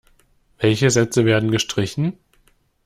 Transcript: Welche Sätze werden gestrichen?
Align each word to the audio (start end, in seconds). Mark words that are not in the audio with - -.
Welche 0.57 0.89
Sätze 0.89 1.25
werden 1.25 1.51
gestrichen? 1.51 2.17